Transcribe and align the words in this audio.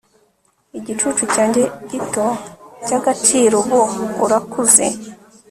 igicucu 0.79 1.23
cyanjye 1.33 1.61
gito 1.89 2.27
cyagaciro 2.85 3.57
ubu 3.61 3.81
urakuze 4.23 4.85